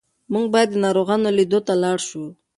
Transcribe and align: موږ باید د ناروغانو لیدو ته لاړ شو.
موږ 0.33 0.45
باید 0.53 0.69
د 0.71 0.75
ناروغانو 0.85 1.35
لیدو 1.37 1.59
ته 1.67 1.73
لاړ 1.83 1.97
شو. 2.07 2.23